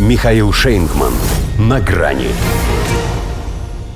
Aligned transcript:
Михаил 0.00 0.50
Шейнгман. 0.50 1.12
На 1.58 1.78
грани. 1.78 2.28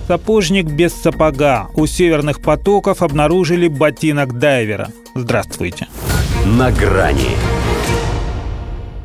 Сапожник 0.06 0.66
без 0.66 0.92
сапога. 0.92 1.68
У 1.74 1.86
северных 1.86 2.42
потоков 2.42 3.00
обнаружили 3.00 3.68
ботинок 3.68 4.38
дайвера. 4.38 4.90
Здравствуйте. 5.14 5.86
На 6.44 6.70
грани. 6.70 7.30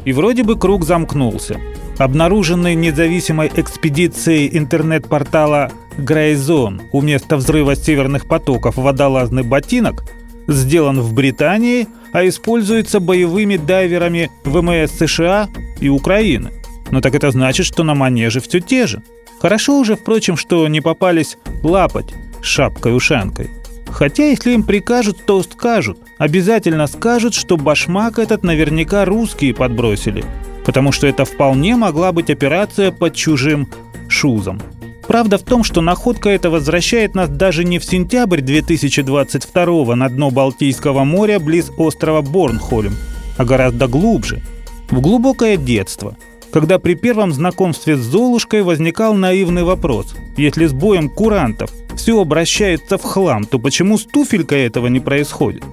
И 0.04 0.12
вроде 0.12 0.44
бы 0.44 0.60
круг 0.60 0.84
замкнулся. 0.84 1.62
Обнаруженный 1.98 2.76
независимой 2.76 3.50
экспедицией 3.56 4.50
интернет-портала 4.58 5.72
Grayzone 5.98 6.82
у 6.92 7.00
места 7.00 7.38
взрыва 7.38 7.78
северных 7.78 8.28
потоков 8.28 8.76
водолазный 8.76 9.44
ботинок 9.44 10.04
сделан 10.50 11.00
в 11.00 11.14
Британии, 11.14 11.88
а 12.12 12.28
используется 12.28 13.00
боевыми 13.00 13.56
дайверами 13.56 14.30
ВМС 14.44 14.92
США 14.92 15.48
и 15.80 15.88
Украины. 15.88 16.59
Но 16.92 17.02
так 17.02 17.16
это 17.16 17.32
значит, 17.32 17.66
что 17.66 17.84
на 17.84 17.96
манеже 17.96 18.40
все 18.40 18.60
те 18.60 18.88
же. 18.88 19.02
Хорошо 19.40 19.80
уже, 19.80 19.96
впрочем, 19.96 20.38
что 20.38 20.68
не 20.68 20.82
попались 20.82 21.38
лапать 21.64 22.14
шапкой-ушанкой. 22.42 23.50
Хотя, 23.88 24.26
если 24.26 24.52
им 24.52 24.64
прикажут, 24.64 25.26
то 25.26 25.42
скажут. 25.44 26.00
Обязательно 26.18 26.88
скажут, 26.88 27.34
что 27.34 27.58
башмак 27.58 28.20
этот 28.20 28.44
наверняка 28.44 29.06
русские 29.06 29.54
подбросили. 29.54 30.24
Потому 30.66 30.92
что 30.92 31.08
это 31.08 31.26
вполне 31.26 31.76
могла 31.76 32.12
быть 32.12 32.30
операция 32.30 32.92
под 32.92 33.16
чужим 33.16 33.68
шузом. 34.08 34.62
Правда 35.08 35.40
в 35.40 35.42
том, 35.42 35.64
что 35.64 35.82
находка 35.82 36.30
эта 36.30 36.52
возвращает 36.52 37.16
нас 37.16 37.30
даже 37.30 37.64
не 37.64 37.80
в 37.80 37.84
сентябрь 37.84 38.42
2022 38.42 39.96
на 39.96 40.08
дно 40.08 40.30
Балтийского 40.30 41.04
моря 41.04 41.40
близ 41.40 41.72
острова 41.78 42.22
Борнхольм, 42.22 42.96
а 43.36 43.44
гораздо 43.44 43.88
глубже, 43.88 44.44
в 44.92 45.02
глубокое 45.02 45.58
детство, 45.58 46.16
когда 46.52 46.80
при 46.80 46.96
первом 46.96 47.32
знакомстве 47.32 47.96
с 47.96 48.00
Золушкой 48.00 48.64
возникал 48.64 49.14
наивный 49.14 49.64
вопрос. 49.64 50.16
Если 50.38 50.66
с 50.66 50.74
боем 50.74 51.10
курантов 51.10 51.72
все 51.96 52.20
обращается 52.20 52.98
в 52.98 53.04
хлам, 53.04 53.46
то 53.46 53.60
почему 53.60 53.98
с 53.98 54.06
туфелькой 54.06 54.66
этого 54.66 54.88
не 54.88 55.00
происходит? 55.00 55.64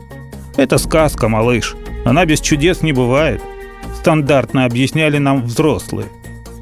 Это 0.57 0.79
сказка, 0.79 1.29
малыш. 1.29 1.77
Она 2.05 2.25
без 2.25 2.41
чудес 2.41 2.83
не 2.83 2.93
бывает. 2.93 3.43
Стандартно 4.01 4.65
объясняли 4.65 5.19
нам 5.19 5.45
взрослые. 5.45 6.09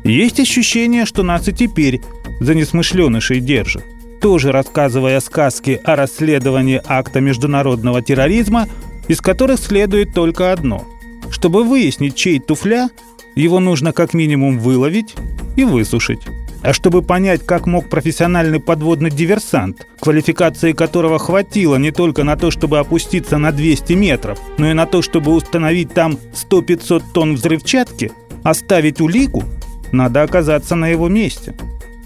Есть 0.05 0.41
ощущение, 0.41 1.07
что 1.07 1.23
нас 1.23 1.49
и 1.49 1.53
теперь 1.53 2.01
за 2.41 2.55
несмышленышей 2.55 3.41
держат. 3.41 3.85
Тоже 4.21 4.53
рассказывая 4.53 5.21
сказки 5.21 5.81
о 5.85 5.97
расследовании 5.97 6.81
акта 6.85 7.21
международного 7.21 8.03
терроризма, 8.03 8.69
из 9.09 9.21
которых 9.21 9.61
следует 9.61 10.15
только 10.15 10.53
одно. 10.53 10.85
Чтобы 11.31 11.65
выяснить, 11.65 12.17
чей 12.17 12.39
туфля, 12.39 12.89
его 13.35 13.61
нужно 13.61 13.93
как 13.93 14.15
минимум 14.15 14.59
выловить 14.59 15.15
и 15.57 15.65
высушить. 15.65 16.21
А 16.63 16.73
чтобы 16.73 17.03
понять, 17.03 17.45
как 17.45 17.67
мог 17.67 17.91
профессиональный 17.91 18.59
подводный 18.59 19.11
диверсант, 19.11 19.87
квалификации 20.01 20.73
которого 20.73 21.19
хватило 21.19 21.77
не 21.77 21.91
только 21.91 22.25
на 22.25 22.37
то, 22.37 22.51
чтобы 22.51 22.79
опуститься 22.79 23.37
на 23.37 23.53
200 23.53 23.93
метров, 23.93 24.41
но 24.57 24.71
и 24.71 24.73
на 24.73 24.87
то, 24.87 25.03
чтобы 25.03 25.35
установить 25.35 25.93
там 25.93 26.19
100-500 26.33 27.03
тонн 27.13 27.35
взрывчатки, 27.35 28.13
оставить 28.43 29.03
улику, 29.03 29.45
надо 29.93 30.23
оказаться 30.23 30.75
на 30.75 30.89
его 30.89 31.09
месте. 31.09 31.55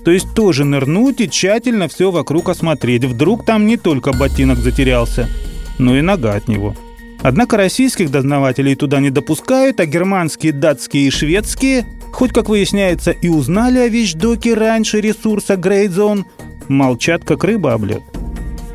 То 0.04 0.10
есть 0.10 0.34
тоже 0.34 0.64
нырнуть 0.64 1.20
и 1.20 1.28
тщательно 1.28 1.86
все 1.86 2.10
вокруг 2.10 2.48
осмотреть. 2.48 3.04
Вдруг 3.04 3.44
там 3.44 3.66
не 3.66 3.76
только 3.76 4.12
ботинок 4.12 4.58
затерялся, 4.58 5.28
но 5.78 5.96
и 5.96 6.00
нога 6.00 6.32
от 6.32 6.48
него. 6.48 6.74
Однако 7.22 7.56
российских 7.56 8.10
дознавателей 8.10 8.74
туда 8.74 9.00
не 9.00 9.10
допускают, 9.10 9.80
а 9.80 9.86
германские, 9.86 10.52
датские 10.52 11.08
и 11.08 11.10
шведские, 11.10 11.84
хоть 12.12 12.32
как 12.32 12.48
выясняется 12.48 13.10
и 13.10 13.28
узнали 13.28 13.78
о 13.78 13.88
вещдоке 13.88 14.54
раньше 14.54 15.00
ресурса 15.00 15.56
Грейдзон, 15.56 16.26
молчат 16.68 17.24
как 17.24 17.44
рыба 17.44 17.74
об 17.74 17.84
лед. 17.84 18.02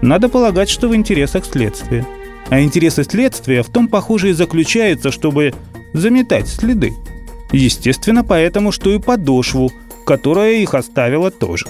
Надо 0.01 0.27
полагать, 0.27 0.69
что 0.69 0.89
в 0.89 0.95
интересах 0.95 1.45
следствия. 1.45 2.05
А 2.49 2.59
интересы 2.59 3.03
следствия 3.03 3.63
в 3.63 3.69
том, 3.69 3.87
похоже, 3.87 4.31
и 4.31 4.33
заключаются, 4.33 5.11
чтобы 5.11 5.53
заметать 5.93 6.49
следы. 6.49 6.93
Естественно, 7.53 8.23
поэтому, 8.23 8.71
что 8.71 8.91
и 8.93 8.99
подошву– 8.99 9.71
которая 10.03 10.53
их 10.53 10.73
оставила 10.73 11.31
тоже. 11.31 11.65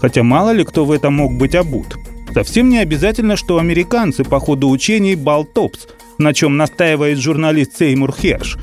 Хотя 0.00 0.22
мало 0.22 0.50
ли 0.50 0.64
кто 0.64 0.84
в 0.84 0.92
этом 0.92 1.14
мог 1.14 1.36
быть 1.36 1.54
обут. 1.54 1.96
Совсем 2.32 2.68
не 2.68 2.78
обязательно, 2.78 3.36
что 3.36 3.58
американцы 3.58 4.24
по 4.24 4.38
ходу 4.38 4.68
учений 4.68 5.16
Балтопс, 5.16 5.88
на 6.20 6.32
чем 6.32 6.56
настаивает 6.56 7.18
журналист 7.18 7.76
Сеймур 7.76 8.14
Херш. 8.14 8.56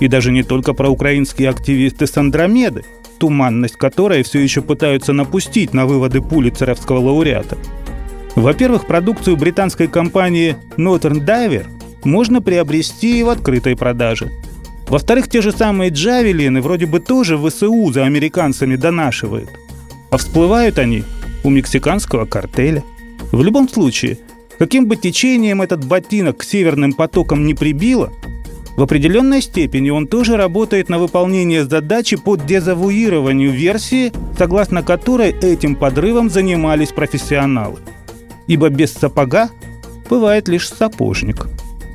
И 0.00 0.08
даже 0.08 0.32
не 0.32 0.42
только 0.42 0.72
про 0.72 0.88
украинские 0.88 1.48
активисты 1.48 2.06
с 2.06 2.16
Андромеды, 2.16 2.82
туманность 3.20 3.76
которой 3.76 4.24
все 4.24 4.40
еще 4.40 4.62
пытаются 4.62 5.12
напустить 5.12 5.72
на 5.72 5.86
выводы 5.86 6.20
пулицеровского 6.20 6.98
лауреата. 6.98 7.56
Во-первых, 8.34 8.86
продукцию 8.86 9.36
британской 9.36 9.86
компании 9.86 10.56
Northern 10.76 11.24
Diver 11.24 11.66
можно 12.02 12.42
приобрести 12.42 13.20
и 13.20 13.22
в 13.22 13.28
открытой 13.28 13.76
продаже– 13.76 14.30
во-вторых, 14.92 15.26
те 15.28 15.40
же 15.40 15.52
самые 15.52 15.90
джавелины 15.90 16.60
вроде 16.60 16.84
бы 16.84 17.00
тоже 17.00 17.38
ВСУ 17.38 17.90
за 17.92 18.04
американцами 18.04 18.76
донашивают. 18.76 19.48
А 20.10 20.18
всплывают 20.18 20.78
они 20.78 21.04
у 21.44 21.48
мексиканского 21.48 22.26
картеля. 22.26 22.84
В 23.30 23.42
любом 23.42 23.70
случае, 23.70 24.18
каким 24.58 24.86
бы 24.86 24.96
течением 24.96 25.62
этот 25.62 25.84
ботинок 25.84 26.38
к 26.38 26.44
северным 26.44 26.92
потокам 26.92 27.46
не 27.46 27.54
прибило, 27.54 28.12
в 28.76 28.82
определенной 28.82 29.42
степени 29.42 29.90
он 29.90 30.06
тоже 30.06 30.36
работает 30.36 30.88
на 30.88 30.98
выполнение 30.98 31.64
задачи 31.64 32.16
по 32.16 32.36
дезавуированию 32.36 33.50
версии, 33.50 34.12
согласно 34.38 34.82
которой 34.82 35.30
этим 35.30 35.76
подрывом 35.76 36.30
занимались 36.30 36.88
профессионалы. 36.88 37.80
Ибо 38.46 38.70
без 38.70 38.92
сапога 38.92 39.50
бывает 40.08 40.48
лишь 40.48 40.68
сапожник. 40.68 41.48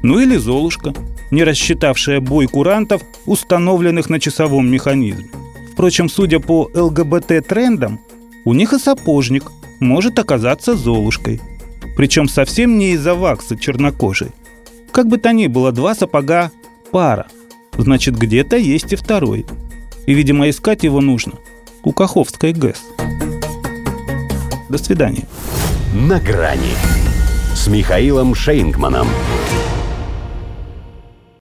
Ну 0.03 0.19
или 0.19 0.38
золушка– 0.38 0.94
не 1.31 1.44
рассчитавшая 1.44 2.19
бой 2.19 2.47
курантов, 2.47 3.01
установленных 3.25 4.09
на 4.09 4.19
часовом 4.19 4.69
механизме. 4.69 5.29
Впрочем, 5.73 6.09
судя 6.09 6.40
по 6.40 6.69
ЛГБТ-трендам, 6.73 8.00
у 8.46 8.53
них 8.53 8.73
и 8.73 8.79
сапожник 8.79 9.51
может 9.79 10.17
оказаться 10.19 10.75
Золушкой. 10.75 11.41
Причем 11.97 12.30
совсем 12.30 12.78
не 12.78 12.91
из-за 12.91 13.16
вакса 13.16 13.58
чернокожей. 13.58 14.30
Как 14.94 15.08
бы 15.08 15.18
то 15.18 15.34
ни 15.34 15.47
было, 15.47 15.72
два 15.72 15.96
сапога– 15.96 16.52
пара. 16.91 17.25
Значит, 17.75 18.16
где-то 18.16 18.56
есть 18.56 18.94
и 18.94 18.96
второй. 18.96 19.46
И, 20.06 20.13
видимо, 20.13 20.47
искать 20.47 20.84
его 20.84 21.02
нужно 21.02 21.34
у 21.84 21.91
Каховской 21.91 22.53
ГЭС. 22.53 22.84
До 24.69 24.78
свидания. 24.78 25.28
На 25.94 26.19
грани 26.19 26.74
с 27.56 27.68
Михаилом 27.68 28.35
Шейнгманом. 28.35 29.08